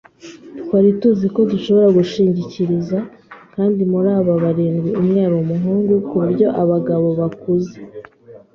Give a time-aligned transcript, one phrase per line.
[0.61, 2.97] twari tuzi ko dushobora kwishingikiriza;
[3.55, 7.75] kandi muri aba barindwi umwe yari umuhungu, kuburyo abagabo bakuze